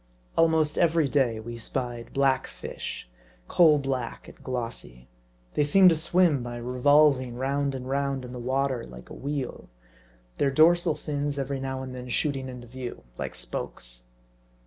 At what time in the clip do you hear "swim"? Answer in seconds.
5.95-6.41